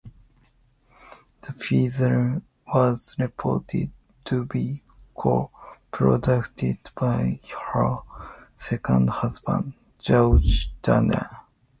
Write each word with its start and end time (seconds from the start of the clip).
The 1.41 1.53
feature 1.53 2.41
was 2.65 3.15
reported 3.19 3.91
to 4.23 4.45
be 4.45 4.81
co-produced 5.15 6.95
by 6.95 7.39
her 7.73 7.99
second 8.57 9.11
husband 9.11 9.73
George 9.99 10.73
Dugdale. 10.81 11.45